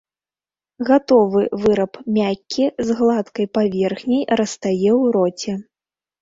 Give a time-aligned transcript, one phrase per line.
[0.87, 5.53] Гатовы выраб мяккі, з гладкай паверхняй, растае ў роце.